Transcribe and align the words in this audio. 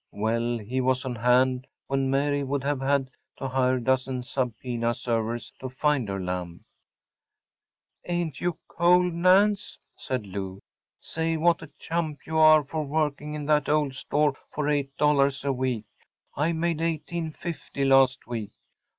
Well, 0.13 0.57
he 0.57 0.81
was 0.81 1.05
on 1.05 1.13
hand 1.13 1.67
when 1.85 2.09
Mary 2.09 2.41
would 2.43 2.63
have 2.63 2.81
had 2.81 3.11
to 3.37 3.47
hire 3.47 3.75
a 3.75 3.83
dozen 3.83 4.23
subpoena 4.23 4.95
servers 4.95 5.53
to 5.59 5.69
find 5.69 6.09
her 6.09 6.19
lamb. 6.19 6.65
“Ain’t 8.07 8.41
you 8.41 8.57
cold, 8.67 9.13
Nance?‚ÄĚ 9.13 9.77
said 10.01 10.25
Lou. 10.25 10.59
“Say, 10.99 11.37
what 11.37 11.61
a 11.61 11.67
chump 11.77 12.25
you 12.25 12.39
are 12.39 12.63
for 12.63 12.83
working 12.83 13.35
in 13.35 13.45
that 13.45 13.69
old 13.69 13.93
store 13.93 14.33
for 14.51 14.65
$8 14.65 15.45
a 15.45 15.53
week! 15.53 15.85
I 16.35 16.51
made 16.51 16.79
$18.50 16.79 17.87
last 17.87 18.25
week. 18.25 18.53